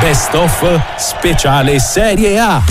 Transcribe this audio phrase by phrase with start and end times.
[0.00, 2.62] Best of Speciale Serie A.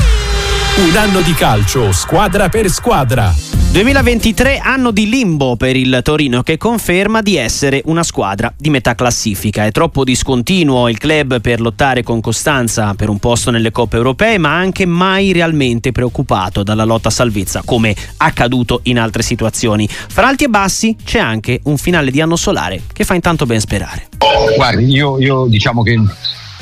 [0.77, 3.31] Un anno di calcio, squadra per squadra.
[3.71, 8.95] 2023 anno di limbo per il Torino che conferma di essere una squadra di metà
[8.95, 9.63] classifica.
[9.63, 14.39] È troppo discontinuo il club per lottare con costanza per un posto nelle coppe europee,
[14.39, 19.87] ma anche mai realmente preoccupato dalla lotta a salvezza, come accaduto in altre situazioni.
[19.87, 23.59] Fra alti e bassi c'è anche un finale di anno solare che fa intanto ben
[23.59, 24.07] sperare.
[24.55, 25.95] Guardi, io, io diciamo che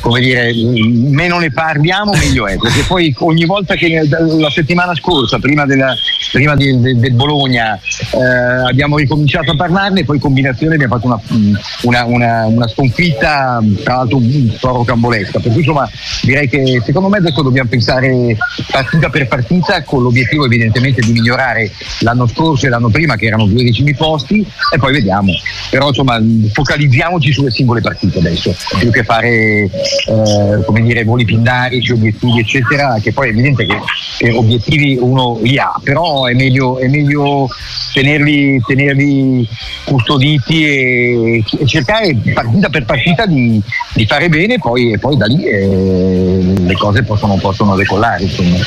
[0.08, 5.38] come dire, meno ne parliamo meglio è, perché poi ogni volta che la settimana scorsa,
[5.38, 5.94] prima, della,
[6.32, 11.08] prima del, del, del, Bologna, eh, abbiamo ricominciato a parlarne, poi in combinazione abbiamo fatto
[11.08, 11.22] una,
[11.82, 15.40] una, una, una sconfitta, tra l'altro un po' rocambolesca.
[15.40, 15.90] Per cui insomma
[16.22, 18.38] direi che secondo me adesso dobbiamo pensare
[18.72, 23.46] partita per partita con l'obiettivo evidentemente di migliorare l'anno scorso e l'anno prima che erano
[23.46, 24.40] due decimi posti
[24.74, 25.34] e poi vediamo.
[25.70, 26.18] Però insomma
[26.54, 29.70] focalizziamoci sulle singole partite adesso, più che fare
[30.06, 33.80] eh, come dire, voli pindarici, obiettivi eccetera, che poi è evidente che,
[34.18, 37.48] che obiettivi uno li ha, però è meglio, è meglio
[37.94, 39.48] tenerli, tenerli,
[39.86, 43.62] custoditi e, e, cercare partita per partita di,
[43.94, 48.24] di fare bene poi, e poi da lì eh, le cose possono, possono decollare.
[48.24, 48.58] Insomma.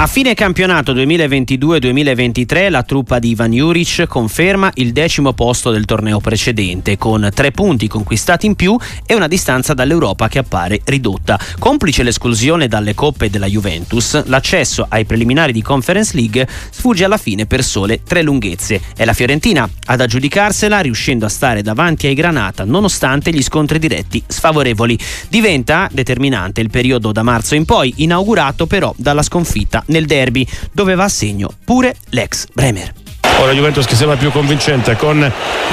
[0.00, 6.20] A fine campionato 2022-2023 la truppa di Ivan Juric conferma il decimo posto del torneo
[6.20, 11.38] precedente con tre punti conquistati in più e una distanza dall'Europa che appare ridotta.
[11.58, 17.44] Complice l'esclusione dalle coppe della Juventus, l'accesso ai preliminari di Conference League sfugge alla fine
[17.44, 18.80] per sole tre lunghezze.
[18.96, 24.22] È la Fiorentina ad aggiudicarsela riuscendo a stare davanti ai Granata nonostante gli scontri diretti
[24.26, 24.98] sfavorevoli.
[25.28, 30.94] Diventa determinante il periodo da marzo in poi, inaugurato però dalla sconfitta nel derby, dove
[30.94, 32.99] va a segno pure l'ex Bremer.
[33.40, 35.32] Ora Juventus che sembra più convincente con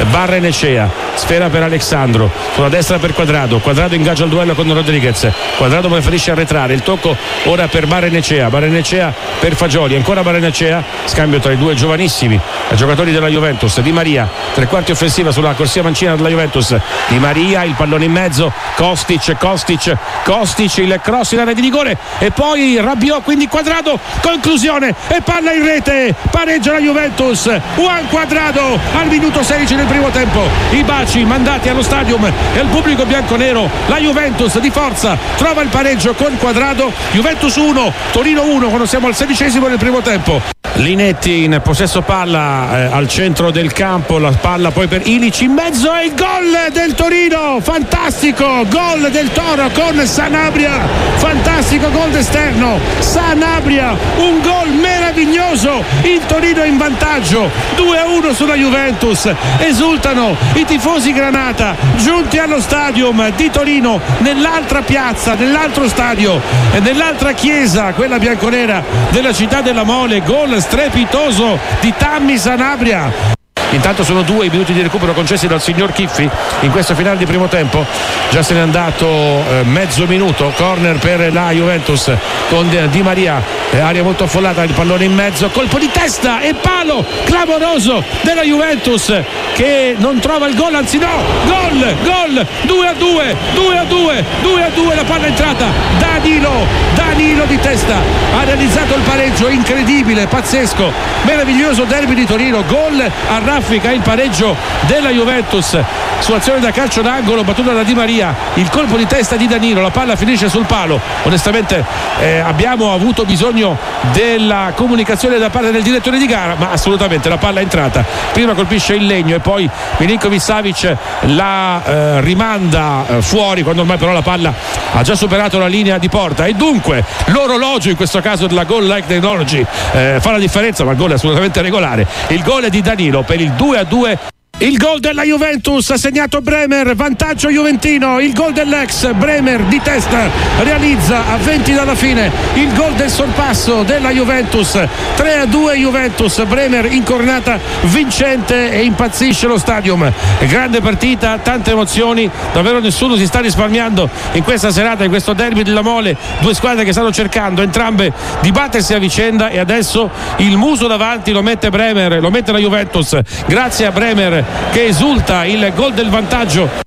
[0.10, 4.74] Barra e Necea, sfera per Alessandro, sulla destra per Quadrado, Quadrado ingaggia il duello con
[4.74, 9.56] Rodriguez, Quadrado preferisce arretrare, il tocco ora per Barra e Necea, Barra e Necea per
[9.56, 12.40] Fagioli, ancora Barra e Necea, scambio tra i due giovanissimi
[12.72, 16.74] giocatori della Juventus, Di Maria, tre quarti offensiva sulla corsia mancina della Juventus,
[17.08, 21.98] Di Maria, il pallone in mezzo, Kostic, Kostic, Kostic, il cross in area di rigore.
[22.20, 24.94] E poi Rabiot, quindi Quadrado, conclusione.
[25.08, 27.57] E palla in rete, pareggia la Juventus.
[27.76, 30.42] Juan Quadrado al minuto 16 del primo tempo.
[30.72, 35.70] I baci mandati allo stadium e al pubblico bianconero la Juventus di forza trova il
[35.70, 41.44] pareggio con Quadrado Juventus 1 Torino 1 quando siamo al sedicesimo del primo tempo Linetti
[41.44, 45.92] in possesso palla eh, al centro del campo la palla poi per Ilici in mezzo
[45.96, 53.96] e il gol del Torino fantastico gol del Toro con Sanabria fantastico gol d'esterno Sanabria
[54.18, 61.12] un gol meraviglioso il Torino in vantaggio 2 a 1 sulla Juventus esultano i tifosi
[61.12, 66.40] Granata giunti allo stadium di Torino nell'altra piazza nell'altro stadio
[66.82, 73.37] nell'altra chiesa quella bianconera della città della Mole gol strepitoso di Tammy Sanabria
[73.72, 76.30] Intanto sono due i minuti di recupero concessi dal signor Chiffi
[76.62, 77.86] in questo finale di primo tempo.
[78.30, 80.54] Già se n'è andato eh, mezzo minuto.
[80.56, 82.12] Corner per la Juventus
[82.50, 83.42] con Di Maria.
[83.72, 85.50] Eh, aria molto affollata, il pallone in mezzo.
[85.50, 89.14] Colpo di testa e palo clamoroso della Juventus
[89.54, 94.26] che non trova il gol, anzi no, gol, gol, 2 a 2, 2 a 2,
[94.42, 95.66] 2 a 2 la palla è entrata.
[95.98, 97.96] Danilo, Danilo di testa
[98.38, 100.92] ha realizzato il pareggio incredibile, pazzesco,
[101.24, 103.00] meraviglioso derby di Torino, gol
[103.30, 105.78] a raffica il pareggio della Juventus.
[106.20, 108.36] Su azione da calcio d'angolo battuta da Di Maria.
[108.56, 111.00] Il colpo di testa di Danilo la palla finisce sul palo.
[111.24, 111.84] Onestamente
[112.20, 113.78] eh, abbiamo avuto bisogno
[114.12, 118.06] della comunicazione da parte del direttore di gara ma assolutamente la palla è entrata.
[118.32, 119.68] Prima colpisce il legno e poi
[119.98, 124.54] Milinkovic Savic la eh, rimanda eh, fuori quando ormai però la palla
[124.94, 126.46] ha già superato la linea di porta.
[126.46, 130.92] E dunque l'orologio in questo caso della goal like technology eh, fa la differenza ma
[130.92, 132.06] il gol è assolutamente regolare.
[132.28, 135.98] Il gol è di Danilo per il 2 a 2 il gol della Juventus ha
[135.98, 140.30] segnato Bremer, vantaggio Juventino, il gol dell'ex Bremer di testa
[140.64, 144.80] realizza a 20 dalla fine il gol del sorpasso della Juventus,
[145.16, 150.12] 3 a 2 Juventus, Bremer incornata vincente e impazzisce lo stadium.
[150.40, 155.62] Grande partita, tante emozioni, davvero nessuno si sta risparmiando in questa serata, in questo derby
[155.62, 158.12] della Mole, due squadre che stanno cercando entrambe
[158.42, 162.58] di battersi a vicenda e adesso il muso davanti lo mette Bremer, lo mette la
[162.58, 163.16] Juventus,
[163.46, 166.86] grazie a Bremer che esulta il gol del vantaggio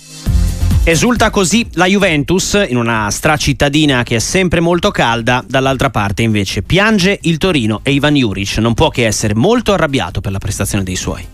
[0.82, 6.62] Esulta così la Juventus in una stracittadina che è sempre molto calda, dall'altra parte invece
[6.62, 10.82] piange il Torino e Ivan Juric non può che essere molto arrabbiato per la prestazione
[10.82, 11.24] dei suoi.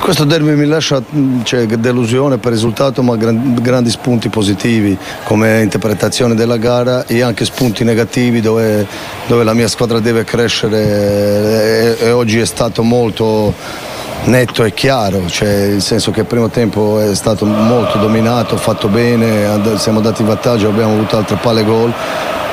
[0.00, 1.02] Questo derby mi lascia
[1.42, 7.44] cioè, delusione per risultato ma gran, grandi spunti positivi come interpretazione della gara e anche
[7.44, 8.86] spunti negativi dove,
[9.26, 13.92] dove la mia squadra deve crescere e, e oggi è stato molto
[14.24, 18.88] netto e chiaro, cioè nel senso che il primo tempo è stato molto dominato, fatto
[18.88, 21.92] bene, siamo andati in vantaggio, abbiamo avuto altre palle gol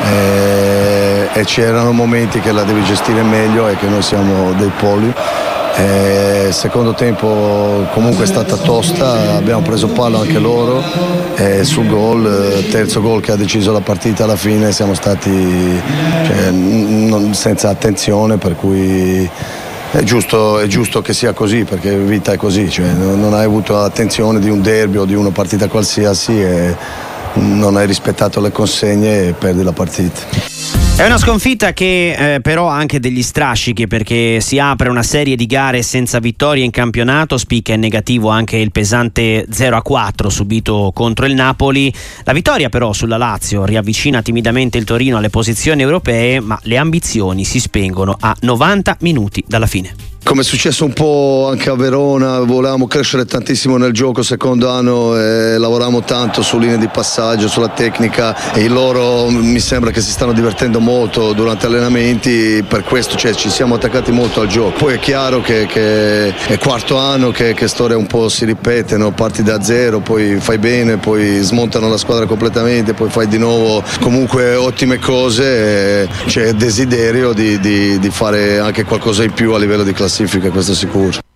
[0.03, 5.13] e, e c'erano momenti che la devi gestire meglio e che noi siamo dei poli.
[5.73, 10.83] Eh, secondo tempo comunque è stata tosta, abbiamo preso palo anche loro
[11.35, 15.81] eh, sul gol, terzo gol che ha deciso la partita alla fine siamo stati
[16.25, 19.29] cioè, non, senza attenzione per cui
[19.91, 23.77] è giusto, è giusto, che sia così perché vita è così, cioè non hai avuto
[23.77, 26.75] attenzione di un derby o di una partita qualsiasi e
[27.35, 30.21] non hai rispettato le consegne e perdi la partita.
[31.01, 35.35] È una sconfitta che eh, però ha anche degli strascichi perché si apre una serie
[35.35, 41.25] di gare senza vittorie in campionato, spicca in negativo anche il pesante 0-4 subito contro
[41.25, 41.91] il Napoli.
[42.23, 47.45] La vittoria però sulla Lazio riavvicina timidamente il Torino alle posizioni europee, ma le ambizioni
[47.45, 50.11] si spengono a 90 minuti dalla fine.
[50.23, 55.17] Come è successo un po' anche a Verona, volevamo crescere tantissimo nel gioco secondo anno
[55.19, 60.11] e lavoriamo tanto su linee di passaggio, sulla tecnica e loro mi sembra che si
[60.11, 64.77] stanno divertendo molto durante allenamenti, per questo cioè, ci siamo attaccati molto al gioco.
[64.77, 68.97] Poi è chiaro che, che è quarto anno che, che storia un po' si ripete,
[68.97, 69.11] no?
[69.11, 73.83] parti da zero, poi fai bene, poi smontano la squadra completamente, poi fai di nuovo
[73.99, 79.83] comunque ottime cose, c'è desiderio di, di, di fare anche qualcosa in più a livello
[79.83, 81.30] di classifica classifica, questo è sicuro.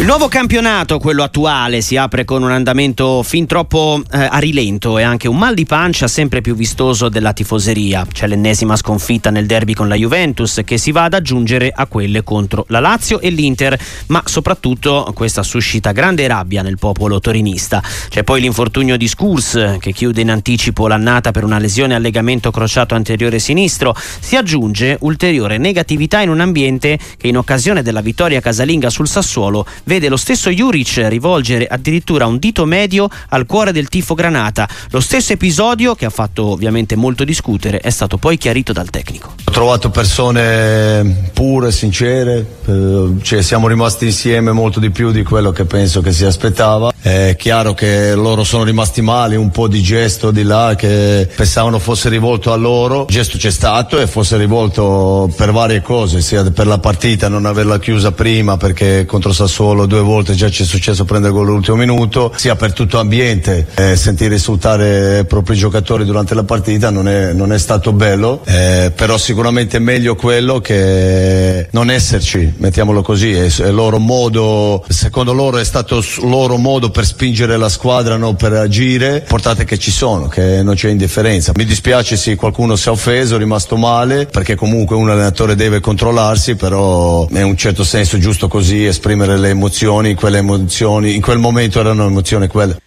[0.00, 4.96] Il nuovo campionato, quello attuale, si apre con un andamento fin troppo eh, a rilento
[4.96, 8.06] e anche un mal di pancia sempre più vistoso della tifoseria.
[8.10, 12.22] C'è l'ennesima sconfitta nel derby con la Juventus che si va ad aggiungere a quelle
[12.22, 17.82] contro la Lazio e l'Inter, ma soprattutto questa suscita grande rabbia nel popolo torinista.
[18.08, 22.52] C'è poi l'infortunio di Scurs che chiude in anticipo l'annata per una lesione al legamento
[22.52, 23.96] crociato anteriore sinistro.
[24.20, 29.66] Si aggiunge ulteriore negatività in un ambiente che in occasione della vittoria casalinga sul Sassuolo
[29.88, 34.68] vede lo stesso Juric rivolgere addirittura un dito medio al cuore del tifo Granata.
[34.90, 39.34] Lo stesso episodio, che ha fatto ovviamente molto discutere, è stato poi chiarito dal tecnico.
[39.44, 45.52] Ho trovato persone pure, sincere, eh, cioè siamo rimasti insieme molto di più di quello
[45.52, 46.92] che penso che si aspettava.
[47.00, 51.78] È chiaro che loro sono rimasti male, un po' di gesto di là che pensavano
[51.78, 53.06] fosse rivolto a loro.
[53.08, 57.46] Il gesto c'è stato e fosse rivolto per varie cose, sia per la partita, non
[57.46, 61.46] averla chiusa prima perché contro Sassuolo solo due volte già ci è successo prendere gol
[61.46, 66.90] all'ultimo minuto, sia per tutto l'ambiente, eh, sentire insultare i propri giocatori durante la partita
[66.90, 72.54] non è, non è stato bello, eh, però sicuramente è meglio quello che non esserci,
[72.56, 77.68] mettiamolo così, è, è loro modo, secondo loro è stato loro modo per spingere la
[77.68, 81.52] squadra, non per agire, portate che ci sono, che non c'è indifferenza.
[81.54, 85.78] Mi dispiace se qualcuno si è offeso, è rimasto male, perché comunque un allenatore deve
[85.78, 91.20] controllarsi, però è un certo senso giusto così esprimere le emozioni emozioni, quelle emozioni, in
[91.20, 92.80] quel momento erano emozioni quelle.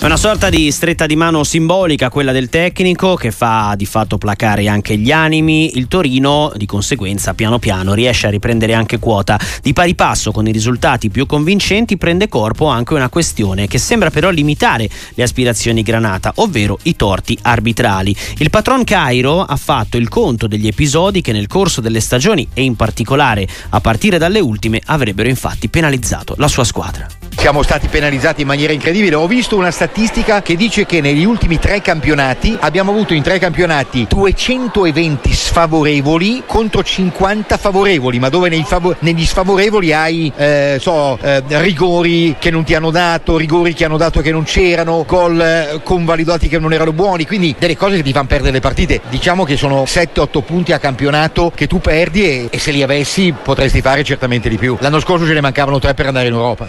[0.00, 4.16] È una sorta di stretta di mano simbolica quella del tecnico che fa di fatto
[4.16, 5.76] placare anche gli animi.
[5.76, 9.40] Il Torino di conseguenza piano piano riesce a riprendere anche quota.
[9.60, 14.10] Di pari passo con i risultati più convincenti prende corpo anche una questione che sembra
[14.10, 18.14] però limitare le aspirazioni Granata, ovvero i torti arbitrali.
[18.38, 22.62] Il patron Cairo ha fatto il conto degli episodi che nel corso delle stagioni e
[22.62, 27.08] in particolare a partire dalle ultime avrebbero infatti penalizzato la sua squadra.
[27.36, 29.14] Siamo stati penalizzati in maniera incredibile.
[29.14, 29.86] Ho visto una statistica
[30.42, 36.82] che dice che negli ultimi tre campionati abbiamo avuto in tre campionati 220 sfavorevoli contro
[36.82, 42.74] 50 favorevoli, ma dove fav- negli sfavorevoli hai eh, so, eh, rigori che non ti
[42.74, 46.92] hanno dato, rigori che hanno dato che non c'erano, gol eh, convalidati che non erano
[46.92, 49.00] buoni, quindi delle cose che ti fanno perdere le partite.
[49.08, 53.34] Diciamo che sono 7-8 punti a campionato che tu perdi e, e se li avessi
[53.42, 54.76] potresti fare certamente di più.
[54.80, 56.68] L'anno scorso ce ne mancavano tre per andare in Europa.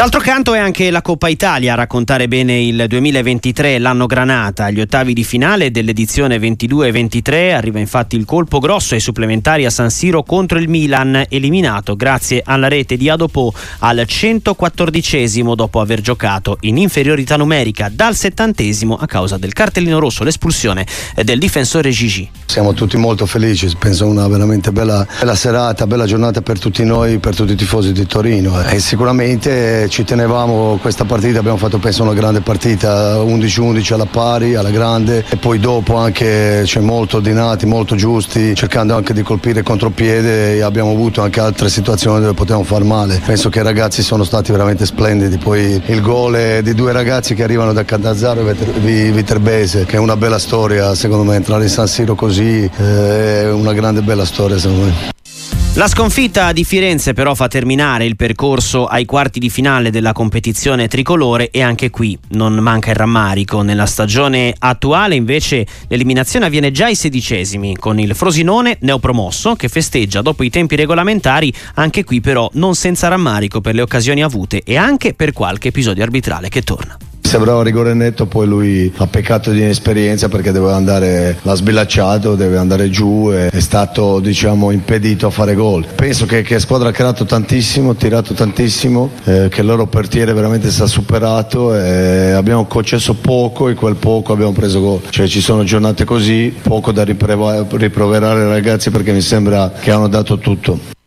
[0.00, 4.64] D'altro canto è anche la Coppa Italia a raccontare bene il 2023, l'anno Granata.
[4.64, 9.90] Agli ottavi di finale dell'edizione 22-23 arriva infatti il colpo grosso ai supplementari a San
[9.90, 16.56] Siro contro il Milan, eliminato grazie alla rete di Adopò al 114 dopo aver giocato
[16.60, 18.62] in inferiorità numerica dal 70
[19.00, 20.86] a causa del cartellino rosso, l'espulsione
[21.22, 22.26] del difensore Gigi.
[22.46, 27.18] Siamo tutti molto felici, penso una veramente bella, bella serata, bella giornata per tutti noi,
[27.18, 32.04] per tutti i tifosi di Torino e sicuramente ci tenevamo questa partita, abbiamo fatto penso
[32.04, 37.66] una grande partita 11-11 alla pari, alla grande e poi dopo anche c'è molto ordinati,
[37.66, 42.64] molto giusti, cercando anche di colpire contropiede e abbiamo avuto anche altre situazioni dove potevamo
[42.64, 43.20] far male.
[43.24, 47.34] Penso che i ragazzi sono stati veramente splendidi, poi il gol è di due ragazzi
[47.34, 51.68] che arrivano da Cantazzaro e Viterbese, che è una bella storia secondo me, entrare in
[51.68, 55.19] San Siro così eh, è una grande bella storia secondo me.
[55.74, 60.88] La sconfitta di Firenze però fa terminare il percorso ai quarti di finale della competizione
[60.88, 63.62] tricolore e anche qui non manca il rammarico.
[63.62, 70.22] Nella stagione attuale invece l'eliminazione avviene già ai sedicesimi con il Frosinone neopromosso che festeggia
[70.22, 74.76] dopo i tempi regolamentari anche qui però non senza rammarico per le occasioni avute e
[74.76, 76.98] anche per qualche episodio arbitrale che torna.
[77.30, 82.58] Sembrava rigore netto, poi lui ha peccato di inesperienza perché doveva andare, l'ha sbillacciato, deve
[82.58, 85.86] andare giù e è stato diciamo impedito a fare gol.
[85.94, 90.72] Penso che, che squadra ha creato tantissimo, tirato tantissimo, eh, che il loro portiere veramente
[90.72, 95.02] sta superato e abbiamo concesso poco e quel poco abbiamo preso gol.
[95.08, 100.08] Cioè ci sono giornate così, poco da riproverare ai ragazzi perché mi sembra che hanno
[100.08, 100.98] dato tutto.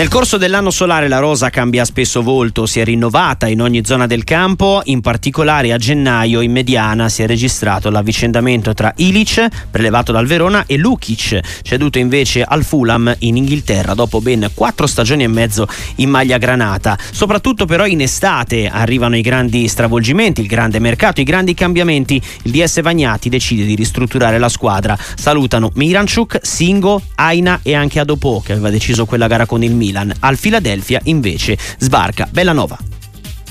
[0.00, 4.06] Nel corso dell'anno solare la rosa cambia spesso volto, si è rinnovata in ogni zona
[4.06, 10.10] del campo, in particolare a gennaio in mediana si è registrato l'avvicendamento tra Ilic, prelevato
[10.10, 15.28] dal Verona, e Lukic, ceduto invece al Fulham in Inghilterra dopo ben quattro stagioni e
[15.28, 16.96] mezzo in maglia granata.
[17.10, 22.18] Soprattutto però in estate arrivano i grandi stravolgimenti, il grande mercato, i grandi cambiamenti.
[22.44, 24.96] Il DS Vagnati decide di ristrutturare la squadra.
[25.14, 29.88] Salutano Miranchuk, Singo, Aina e anche Adopo che aveva deciso quella gara con il Milan.
[29.90, 30.14] Milan.
[30.20, 32.99] Al Philadelphia invece sbarca Bellanova.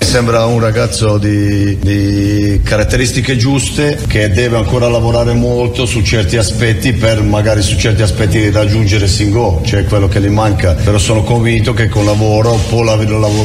[0.10, 6.94] Sembra un ragazzo di, di, caratteristiche giuste che deve ancora lavorare molto su certi aspetti
[6.94, 10.74] per magari su certi aspetti raggiungere Singo, cioè quello che gli manca.
[10.74, 12.84] Però sono convinto che con lavoro può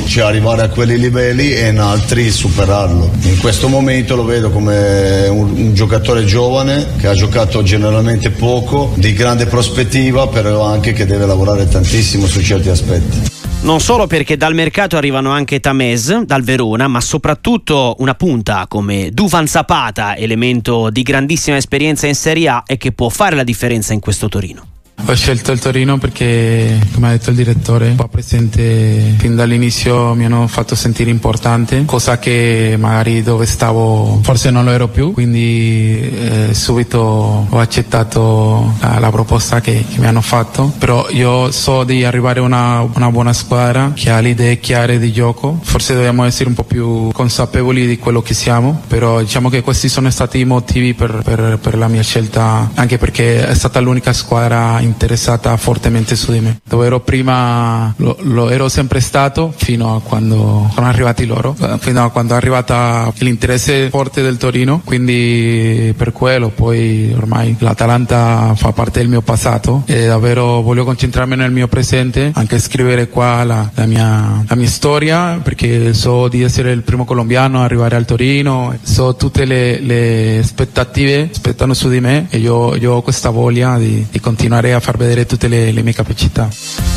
[0.06, 3.10] cioè arrivare a quei livelli e in altri superarlo.
[3.24, 8.94] In questo momento lo vedo come un, un giocatore giovane che ha giocato generalmente poco,
[8.96, 13.33] di grande prospettiva, però anche che deve lavorare tantissimo su certi aspetti.
[13.64, 19.08] Non solo perché dal mercato arrivano anche Tamez dal Verona, ma soprattutto una punta come
[19.10, 23.94] Duvan Zapata, elemento di grandissima esperienza in Serie A e che può fare la differenza
[23.94, 24.73] in questo Torino.
[25.06, 30.24] Ho scelto il Torino perché, come ha detto il direttore, qua presente fin dall'inizio mi
[30.24, 36.00] hanno fatto sentire importante, cosa che magari dove stavo forse non lo ero più, quindi
[36.00, 41.84] eh, subito ho accettato la, la proposta che, che, mi hanno fatto, però io so
[41.84, 45.92] di arrivare a una, una, buona squadra che ha le idee chiare di gioco, forse
[45.92, 50.08] dobbiamo essere un po' più consapevoli di quello che siamo, però diciamo che questi sono
[50.08, 54.80] stati i motivi per, per, per la mia scelta, anche perché è stata l'unica squadra
[54.84, 56.60] interessata fortemente su di me.
[56.64, 62.04] Dove ero prima lo, lo ero sempre stato fino a quando sono arrivati loro, fino
[62.04, 68.72] a quando è arrivata l'interesse forte del Torino, quindi per quello poi ormai l'Atalanta fa
[68.72, 73.70] parte del mio passato e davvero voglio concentrarmi nel mio presente, anche scrivere qua la,
[73.74, 78.04] la, mia, la mia storia perché so di essere il primo colombiano a arrivare al
[78.04, 83.30] Torino, so tutte le, le aspettative aspettano su di me e io, io ho questa
[83.30, 86.48] voglia di, di continuare a far vedere tutte le, le, mie capacità.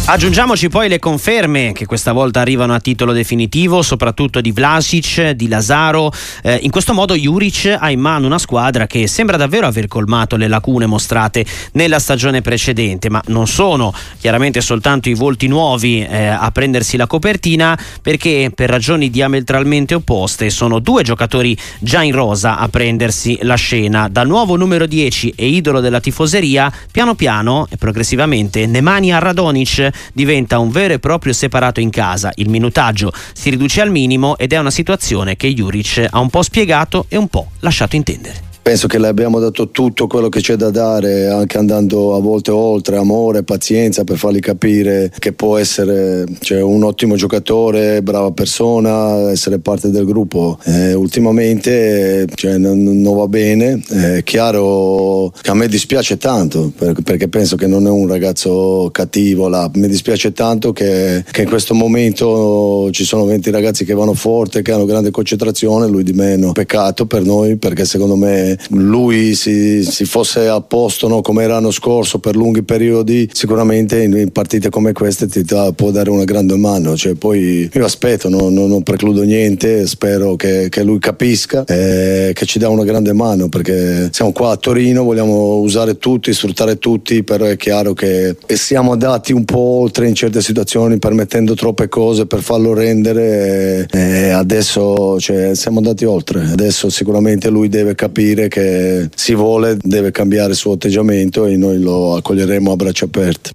[0.06, 5.48] Aggiungiamoci poi le conferme che questa volta arrivano a titolo definitivo, soprattutto di Vlasic, di
[5.48, 6.12] Lazaro.
[6.44, 10.36] Eh, in questo modo Juric ha in mano una squadra che sembra davvero aver colmato
[10.38, 16.28] le lacune mostrate nella stagione precedente, ma non sono chiaramente soltanto i volti nuovi eh,
[16.28, 22.58] a prendersi la copertina, perché per ragioni diametralmente opposte sono due giocatori già in rosa
[22.58, 24.08] a prendersi la scena.
[24.10, 30.60] Dal nuovo numero 10 e idolo della tifoseria, piano piano e progressivamente Nemanja Radonic diventa
[30.60, 32.32] un vero e proprio separato in casa.
[32.36, 36.42] Il minutaggio si riduce al minimo ed è una situazione che Juric ha un po'
[36.42, 40.56] spiegato e un po' lasciato intendere penso che le abbiamo dato tutto quello che c'è
[40.56, 46.26] da dare, anche andando a volte oltre, amore, pazienza per fargli capire che può essere
[46.42, 50.60] cioè, un ottimo giocatore, brava persona, essere parte del gruppo.
[50.66, 57.30] Eh, ultimamente cioè, non, non, va bene, è chiaro che a me dispiace tanto perché
[57.30, 59.72] penso che non è un ragazzo cattivo, là.
[59.76, 64.62] mi dispiace tanto che, che in questo momento ci sono 20 ragazzi che vanno forte,
[64.62, 66.52] che hanno grande concentrazione, lui di meno.
[66.52, 71.58] Peccato per noi perché secondo me lui si, si fosse a posto no, come era
[71.58, 76.24] l'anno scorso per lunghi periodi, sicuramente in, partite come queste ti da, può dare una
[76.24, 76.96] grande mano.
[76.96, 82.32] Cioè, poi io aspetto, no, no, non precludo niente, spero che, che lui capisca e
[82.34, 86.78] che ci dà una grande mano perché siamo qua a Torino, vogliamo usare tutti, sfruttare
[86.78, 91.88] tutti, però è chiaro che siamo andati un po' oltre in certe situazioni permettendo troppe
[91.88, 96.42] cose per farlo rendere e adesso cioè, siamo andati oltre.
[96.52, 101.80] Adesso sicuramente lui deve capire che si vuole, deve cambiare il suo atteggiamento e noi
[101.80, 103.52] lo accoglieremo a braccia aperte.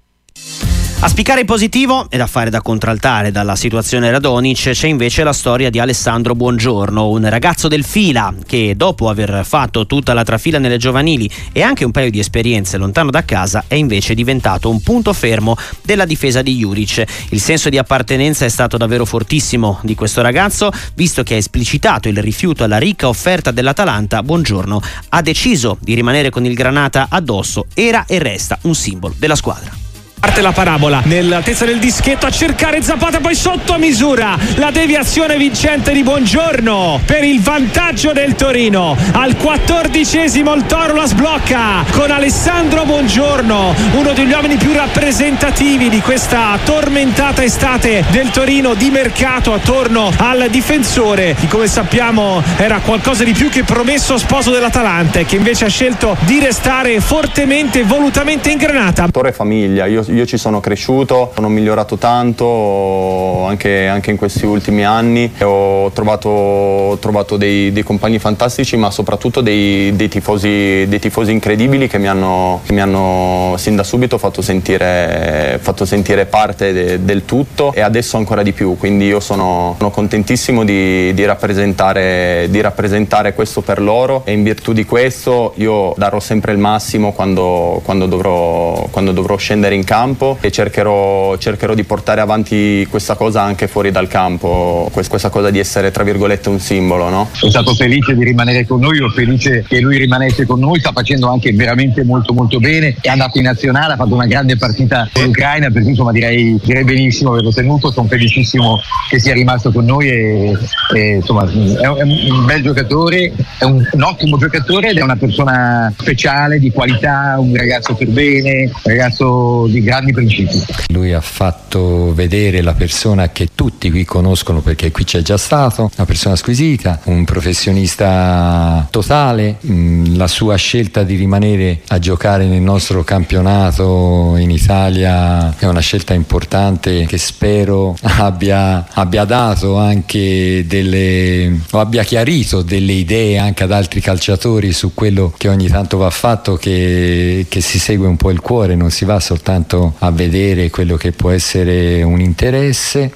[1.03, 5.69] A spiccare positivo e da fare da contraltare dalla situazione Radonic c'è invece la storia
[5.69, 10.77] di Alessandro Buongiorno, un ragazzo del fila che dopo aver fatto tutta la trafila nelle
[10.77, 15.11] giovanili e anche un paio di esperienze lontano da casa è invece diventato un punto
[15.11, 17.03] fermo della difesa di Juric.
[17.31, 22.07] Il senso di appartenenza è stato davvero fortissimo di questo ragazzo, visto che ha esplicitato
[22.07, 27.65] il rifiuto alla ricca offerta dell'Atalanta, Buongiorno ha deciso di rimanere con il Granata addosso,
[27.73, 29.82] era e resta un simbolo della squadra.
[30.23, 31.01] Parte la parabola.
[31.03, 34.37] Nell'altezza del dischetto a cercare Zapata poi sotto misura.
[34.55, 38.95] La deviazione vincente di Buongiorno per il vantaggio del Torino.
[39.11, 45.99] Al quattordicesimo il Toro la sblocca con Alessandro Buongiorno uno degli uomini più rappresentativi di
[45.99, 53.25] questa tormentata estate del Torino di mercato attorno al difensore di come sappiamo era qualcosa
[53.25, 58.51] di più che promesso sposo dell'Atalanta che invece ha scelto di restare fortemente e volutamente
[58.51, 59.09] in granata.
[59.11, 64.85] Torre famiglia io io ci sono cresciuto, sono migliorato tanto anche, anche in questi ultimi
[64.85, 70.99] anni, ho trovato, ho trovato dei, dei, compagni fantastici ma soprattutto dei, dei, tifosi, dei
[70.99, 76.25] tifosi, incredibili che mi, hanno, che mi, hanno, sin da subito fatto sentire, fatto sentire
[76.25, 81.13] parte de, del tutto e adesso ancora di più, quindi io sono, sono contentissimo di,
[81.13, 84.21] di, rappresentare, di rappresentare questo per loro.
[84.25, 89.37] E in virtù di questo io darò sempre il massimo quando, quando, dovrò, quando dovrò
[89.37, 94.09] scendere in campo campo e cercherò, cercherò, di portare avanti questa cosa anche fuori dal
[94.09, 97.09] campo, questa cosa di essere tra virgolette un simbolo.
[97.09, 97.29] No?
[97.31, 100.91] Sono stato felice di rimanere con noi, ero felice che lui rimanesse con noi, sta
[100.91, 105.07] facendo anche veramente molto molto bene, è andato in nazionale, ha fatto una grande partita
[105.11, 109.71] con l'Ucraina, per cui insomma direi, direi benissimo averlo tenuto, sono felicissimo che sia rimasto
[109.71, 110.57] con noi e,
[110.95, 115.01] e insomma è un, è un, bel giocatore, è un, un ottimo giocatore ed è
[115.01, 120.63] una persona speciale, di qualità, un ragazzo per bene, un ragazzo di grandi principi.
[120.87, 125.91] Lui ha fatto vedere la persona che tutti qui conoscono perché qui c'è già stato,
[125.95, 132.61] una persona squisita, un professionista totale, mm, la sua scelta di rimanere a giocare nel
[132.61, 141.61] nostro campionato in Italia è una scelta importante che spero abbia, abbia dato anche delle
[141.71, 146.09] o abbia chiarito delle idee anche ad altri calciatori su quello che ogni tanto va
[146.09, 150.11] fatto che, che si segue un po' il cuore, non si va soltanto soltanto a
[150.11, 153.15] vedere quello che può essere un interesse.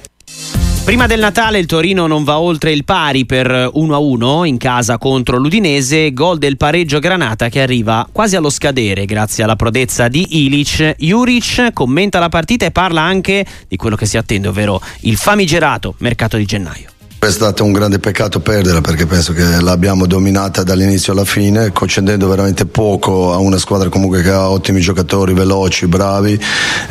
[0.84, 5.36] Prima del Natale il Torino non va oltre il pari per 1-1 in casa contro
[5.36, 10.96] l'Udinese, gol del pareggio Granata che arriva quasi allo scadere grazie alla prodezza di Ilic.
[10.98, 15.94] Juric commenta la partita e parla anche di quello che si attende, ovvero il famigerato
[15.98, 16.97] mercato di gennaio.
[17.20, 22.28] È stato un grande peccato perderla perché penso che l'abbiamo dominata dall'inizio alla fine, concedendo
[22.28, 26.40] veramente poco a una squadra comunque che ha ottimi giocatori, veloci, bravi.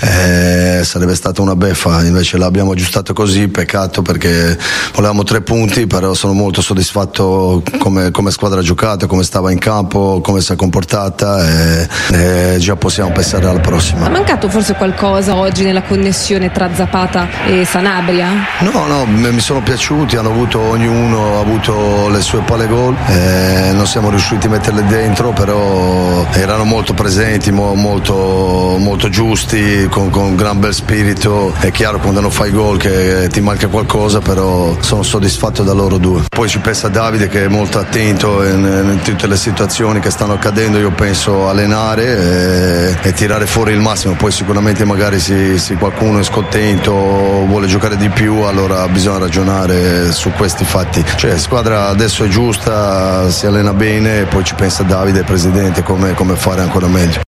[0.02, 4.60] Eh, sarebbe stata una beffa, invece l'abbiamo aggiustato così, peccato perché
[4.94, 9.60] volevamo tre punti, però sono molto soddisfatto come, come squadra ha giocato, come stava in
[9.60, 14.06] campo, come si è comportata e, e già possiamo pensare alla prossima.
[14.06, 18.28] Ha mancato forse qualcosa oggi nella connessione tra Zapata e Sanabria?
[18.60, 23.72] No, no, mi sono piaciuti hanno avuto, ognuno ha avuto le sue palle gol, eh,
[23.74, 30.36] non siamo riusciti a metterle dentro, però erano molto presenti, molto, molto giusti, con, con,
[30.36, 31.54] gran bel spirito.
[31.60, 35.98] È chiaro quando non fai gol che ti manca qualcosa, però sono soddisfatto da loro
[35.98, 36.24] due.
[36.30, 40.34] Poi ci pensa Davide che è molto attento in, in tutte le situazioni che stanno
[40.34, 46.20] accadendo, io penso allenare e, e tirare fuori il massimo, poi sicuramente magari se, qualcuno
[46.20, 51.04] è scontento vuole giocare di più, allora bisogna ragionare su questi fatti.
[51.16, 56.14] Cioè, la squadra adesso è giusta, si allena bene poi ci pensa Davide, presidente, come,
[56.14, 57.26] come fare ancora meglio.